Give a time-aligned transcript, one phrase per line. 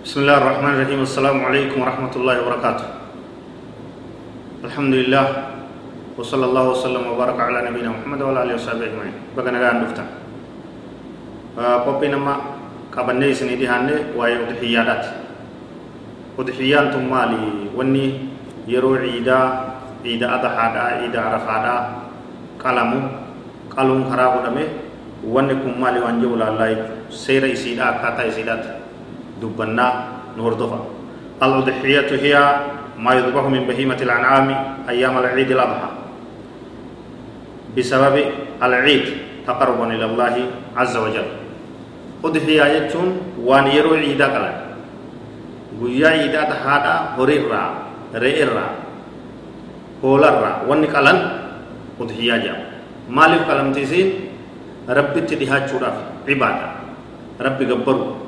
[0.00, 2.86] بسم الله الرحمن الرحيم السلام عليكم ورحمة الله وبركاته
[4.64, 5.26] الحمد لله
[6.16, 10.06] وصلى الله وسلم وبارك على نبينا محمد وعلى آله وصحبه أجمعين بقنا قاعد نفتح
[11.84, 12.34] قبي نما
[12.96, 15.10] قبني سنيدي هاني واي udhiyyaadhaati
[16.40, 18.32] udhiyyaan tun maali wanni
[18.64, 21.74] yeroo ciidaa ciida adahaadha ciida arafaadha
[22.56, 23.04] qalamu
[23.68, 24.64] qaluun karaa godhame
[25.28, 28.79] wanni kun maali waan jiru laallaa seera isiidha akkaataa isiidhaati
[29.42, 29.86] دبنا
[30.38, 30.80] نور دفع.
[31.42, 32.36] الأضحية هي
[33.00, 34.48] ما يذبح من بهيمة الأنعام
[34.88, 35.90] أيام العيد الأضحى.
[37.76, 38.16] بسبب
[38.62, 39.04] العيد
[39.46, 40.34] تقربا إلى الله
[40.76, 41.28] عز وجل.
[42.24, 43.08] أضحية يجون
[43.40, 44.56] وان يرو عيدا قلن
[45.80, 47.62] ويا عيدا تحادا هريرا
[48.14, 48.66] رئيرا
[50.04, 51.18] هولرا وان قلن
[52.00, 52.58] أضحية جاء.
[53.08, 54.08] مالك قلم تسين
[54.88, 55.96] ربي تدهات شراف
[56.28, 56.68] عبادة.
[57.40, 58.19] ربي قبروا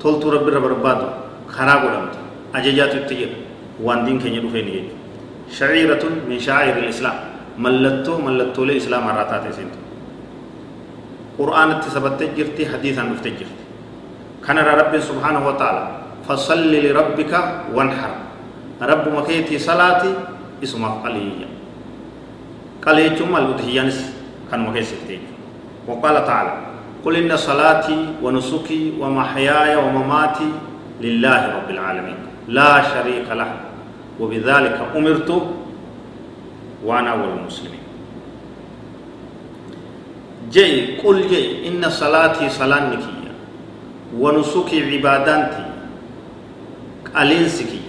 [0.00, 1.06] تولتو ربي ربربادو
[1.48, 2.14] خراب ولمت
[2.54, 3.30] أجيجات التجير
[3.84, 4.84] وان دين كنجر وفيني
[5.58, 7.16] شعيرة من شعائر الإسلام
[7.58, 9.80] ملتو ملتو لإسلام عراتات سنتو
[11.38, 13.58] قرآن التسبت تجرتي حديثا مفتجرت
[14.46, 15.84] كان رب سبحانه وتعالى
[16.28, 17.32] فصل لربك
[17.74, 18.12] وانحر
[18.82, 20.12] رب مكيتي صلاتي
[20.62, 21.48] اسم قليا
[22.86, 23.98] قليتم الودهيانس
[24.50, 25.18] كان مكيسي
[25.88, 26.69] وقال تعالى
[27.04, 30.50] قل إن صلاتي ونسكي ومحياي ومماتي
[31.00, 32.16] لله رب العالمين.
[32.48, 33.52] لا شريك له.
[34.20, 35.30] وبذلك أمرت
[36.84, 37.80] وأنا أول المسلمين.
[40.52, 43.32] جي قل جي إن صلاتي صلاة نكية.
[44.18, 45.64] ونسكي عبادانتي
[47.16, 47.80] قلينسكي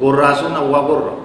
[0.00, 1.18] قراسون وقر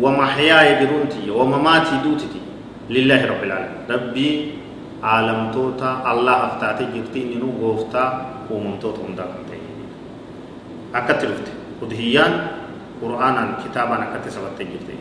[0.00, 2.42] ومحياي برونتي ومماتي دوتتي.
[2.90, 3.80] لله رب العالمين.
[3.90, 4.30] ربي
[5.04, 8.04] عالمتوتا الله افتاتي جرتي نينو غوفتا
[8.50, 9.60] ومنتوت عمدا قمتي
[10.96, 11.46] اكت رفت
[11.84, 12.32] ادهيان
[13.02, 14.96] قرآنا كتابا اكت سبت جرتي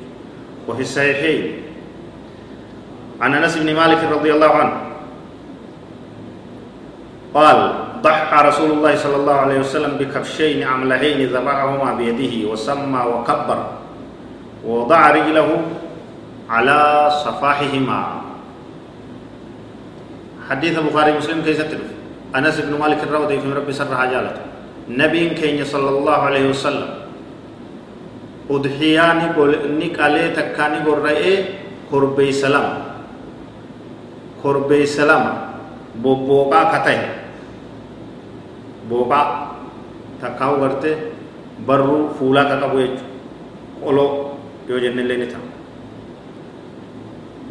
[0.68, 1.44] وفي السيحين
[3.22, 4.76] عن انس بن مالك رضي الله عنه
[7.34, 7.58] قال
[8.04, 13.60] ضحى رسول الله صلى الله عليه وسلم بكبشين عملهين ذبحهما بيده وسمى وكبر
[14.68, 15.50] ووضع رجله
[16.50, 18.23] على صفاحهما.
[20.50, 21.90] حديث البخاري مسلم كيف تدف
[22.36, 24.42] أنس بن مالك الروضي في ربي سر حاجالته
[24.90, 26.90] نبي كين صلى الله عليه وسلم.
[28.52, 31.46] أضحياني قول إني قالي تكاني قول رأي
[31.88, 32.68] قربي سلام.
[34.44, 35.24] قربي سلام.
[36.04, 37.00] بوبوكا كتاي.
[38.92, 39.22] بوكا
[40.22, 40.94] تكاو غرتي.
[41.64, 43.00] برو فولا كاكا بويج
[43.80, 44.08] قولو
[44.68, 45.28] يو جنن ليني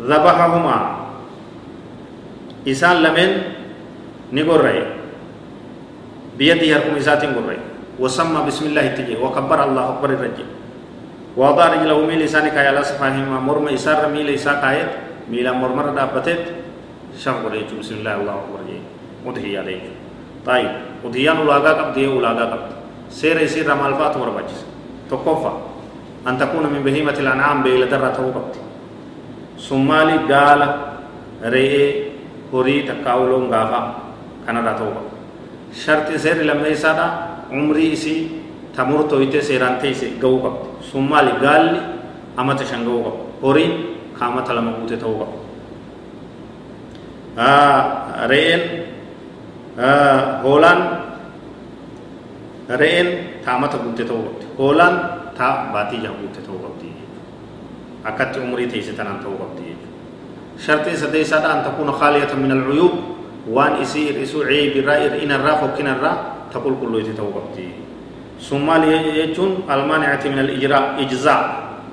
[0.01, 1.02] ذبحهما.
[2.65, 3.33] Isaan lameen
[4.33, 4.83] ni gorra'e
[6.39, 7.59] biyatti harkuma isaatiin gorra'e
[7.99, 10.49] wasamma bismillah itti jee wakabbara allah akbar irra jee
[11.37, 14.87] waadaa rijlahu miila isaani kaayee ala safaahima morma isaarra miila isaa kaayee
[15.29, 16.43] miilaan mormarra dhaabbateet
[17.19, 18.81] shaf godhe jechuu bismillah allah akbar jee
[19.29, 19.97] udhiyyaadha jechuu
[20.47, 20.73] taayib
[21.07, 22.75] udhiyyaan ulaagaa qabdi ulaagaa qabdi
[23.21, 24.67] seera isiirra maal fa'aatu barbaachisa
[25.11, 25.57] tokkoffaa
[26.25, 28.59] an takuuna min bahiimati lan'aam beeyladarraa ta'uu qabdi
[29.57, 30.69] sun maali gaala
[31.55, 31.87] re'ee
[32.53, 33.81] horii takkaa uloon gaafa
[34.47, 35.11] kanarraa ta'uu qaba
[35.85, 37.07] sharti seerri lammeessaadha
[37.59, 38.21] umrii isii
[38.77, 41.81] ta murtooyte seeraan teeyse ga'uu qabdi sun maali gaalli
[42.37, 43.73] amata shan ga'uu qaba horiin
[44.19, 45.37] ka amata lama guute ta'uu qaba
[48.33, 48.63] re'een
[50.45, 50.81] hoolaan
[52.83, 53.09] re'een
[53.45, 54.95] ta amata guute ta'uu qabdi hoolaan
[55.39, 56.89] ta baatii jaha guute ta'uu qabdi
[58.11, 59.92] akkatti umrii teeyse tanaan ta'uu qabdi jechuudha
[60.59, 62.93] شرطي سديسات أن تكون خالية من العيوب.
[63.51, 66.13] وان إسير إسو عيب الرائر إن الرا فكين الرا.
[66.53, 67.69] تقول كله يتوقفتي
[68.39, 68.69] ثم
[69.17, 71.43] يجون المانعة من الإجراء إجزاء.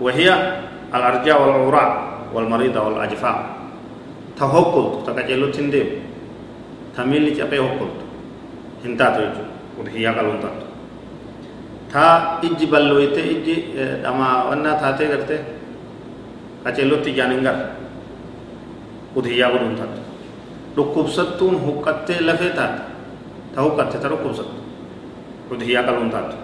[0.02, 0.28] وهي
[0.94, 1.90] الأرجاء والعوراء
[2.34, 3.38] والمريضة والأجفاء.
[4.38, 5.88] تهوكل تكجلو تندم
[6.98, 7.92] تميل جابي هوكل.
[8.80, 9.44] هنتاتو يجو
[9.75, 10.68] وهي قالون تاتو
[11.92, 13.56] تا إجي بلويته إجي
[14.07, 15.36] أما وأنا تاتي کرتے
[16.63, 17.56] کچلو تجاننگر
[19.15, 20.01] udhiyyaa godhuun taatu
[20.75, 22.81] dhukkubsattuun huqqattee lafee taate
[23.56, 24.57] ta huqqatte ta dhukkubsattu
[25.53, 26.35] udhiyyaa qaluun taatu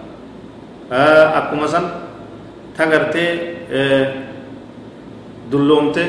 [1.38, 1.84] akkuma san
[2.76, 3.30] ta gartee
[5.50, 6.08] dulloomtee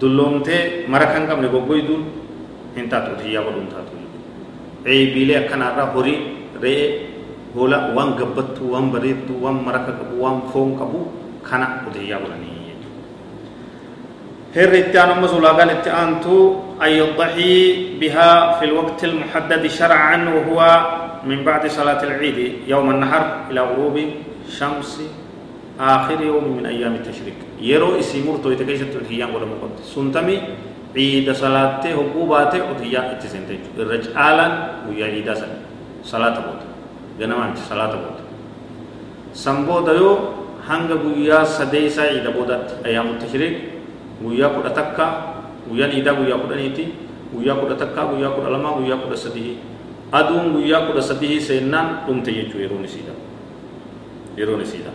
[0.00, 2.02] dulloomtee mara kan qabne goggoyduun
[2.76, 3.94] hin taatu udhiyyaa godhuun taatu
[4.94, 6.18] eebiilee akkanaarraa horii
[6.62, 6.86] re'ee
[7.56, 11.00] hola waan gabbattu waan bareeddu waan maraka qabu waan foon qabu
[11.48, 12.51] kana udhiyyaa godhanii
[14.56, 16.36] هر اتان مسولاغان اتانتو
[16.82, 17.54] أن يضحي
[18.00, 20.60] بها في الوقت المحدد شرعا وهو
[21.24, 23.96] من بعد صلاة العيد يوم النحر إلى غروب
[24.58, 25.02] شمس
[25.80, 27.38] آخر يوم من أيام التشريق.
[27.60, 30.36] يرو اسمور تو يتكيشت الهيان ولا مقد سنتمي
[30.96, 34.46] عيد صلاة حقوبات أتهيا اتسنتج الرجالا
[34.88, 35.28] ويا عيد
[36.04, 36.60] صلاة بود
[37.20, 38.18] جنمان صلاة بود
[39.34, 40.18] سنبو ديو
[40.68, 43.54] هنگ بويا سديسا عيد بودت أيام التشريق.
[44.22, 45.06] كل تكا
[45.70, 46.84] ويا عيد ويا كل نيتي
[47.34, 49.72] ويا كل تكا ويا كل لما ويا كل سديه
[50.12, 53.12] aduun guyyaa kudha sadii seennaan dhumte jechuu yeroon isiidha
[54.36, 54.92] yeroon isiidha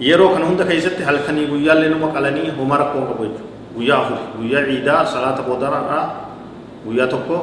[0.00, 4.62] yeroo kana hunda keessatti halkanii guyyaallee nama qalanii homa rakkoo qabu jechuudha guyyaa afur guyyaa
[4.70, 6.04] ciidaa salaata boodaraa
[6.86, 7.36] guyyaa tokko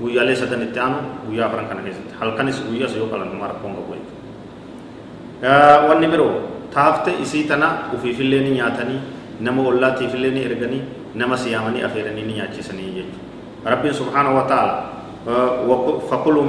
[0.00, 3.70] guyyaalee sadan itti aanu guyyaa afran kana keessatti halkanis guyyaa isa yoo qalan homa rakkoo
[3.76, 6.32] qabu jechuudha wanni biroo
[6.78, 7.68] taafte isii tana
[7.98, 9.00] ufiifillee ni nyaatanii
[9.40, 10.82] nama ollaatiifillee ni erganii
[11.14, 14.96] nama siyaamanii afeeranii ni nyaachisanii jechuudha rabbiin subhaanahu wa ta'ala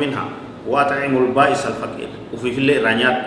[0.01, 0.25] منها
[0.67, 3.17] وأطعموا البائس الفقير وفي في الليل رانيات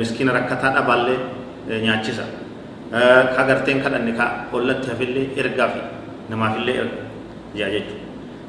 [0.00, 1.16] مسكين ركتا أبالي
[1.70, 2.26] نياتشيسا
[3.36, 5.80] كاغرتين كان نكا قلت في الليل إرقا في
[6.30, 6.88] نما في الليل
[7.56, 7.88] جاجج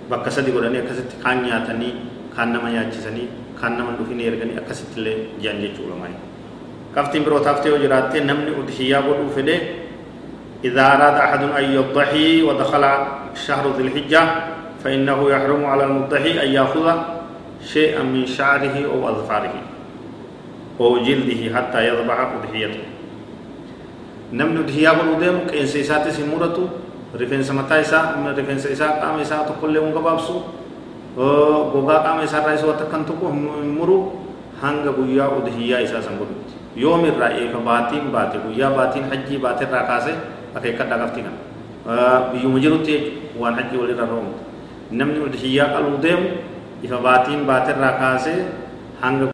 [0.07, 1.91] bakka sadi godhanii akkasitti kaan nyaatanii
[2.31, 3.27] kaan nama nyaachisanii
[3.59, 6.07] kaan nama dhufanii erganii akkasitti illee jiran jechuudha
[6.97, 7.05] maali.
[7.05, 9.87] Qabxiin biroo taaftee yoo jiraatte namni udhiyyaa godhuu fedhe
[10.57, 12.83] إذا أراد أحد أن يضحي ودخل
[13.45, 14.23] شهر ذي الحجة
[14.83, 16.87] فإنه يحرم على المضحي أن يأخذ
[17.61, 19.53] شيئا من شعره أو أظفاره
[20.81, 22.83] أو جلده حتى يذبح أضحيته
[24.33, 26.67] نمن أضحية ودم كإن سيسات سمورته
[27.21, 30.41] رفنس متى إساء رفنس إساء قام إساء تقول لهم قبابسو
[31.17, 34.21] gogaa qaama isaarraa isa wata kan tokko muru
[34.61, 36.46] hanga guyyaa udhiyyaa isaa san godhutti
[36.81, 40.13] eega baatiin baate guyyaa baatiin hajjii baate irraa kaase
[40.57, 41.39] akeekkadhaa qabti kana
[42.31, 42.95] biyyuma jirutti
[43.39, 44.39] waan hajjii walirra roomte
[44.99, 46.27] namni udhiyyaa qaluu deemu
[46.85, 48.37] ifa baatiin baatirraa kaasee
[49.01, 49.25] hanga